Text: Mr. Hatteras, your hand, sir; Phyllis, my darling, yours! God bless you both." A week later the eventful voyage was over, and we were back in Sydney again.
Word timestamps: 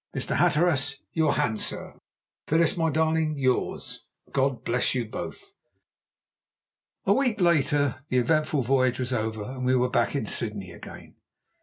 Mr. 0.15 0.35
Hatteras, 0.37 0.95
your 1.13 1.33
hand, 1.35 1.61
sir; 1.61 1.93
Phyllis, 2.47 2.75
my 2.75 2.89
darling, 2.89 3.37
yours! 3.37 4.03
God 4.31 4.63
bless 4.63 4.95
you 4.95 5.05
both." 5.05 5.53
A 7.05 7.13
week 7.13 7.39
later 7.39 7.93
the 8.07 8.17
eventful 8.17 8.63
voyage 8.63 8.97
was 8.97 9.13
over, 9.13 9.43
and 9.43 9.63
we 9.63 9.75
were 9.75 9.91
back 9.91 10.15
in 10.15 10.25
Sydney 10.25 10.71
again. 10.71 11.17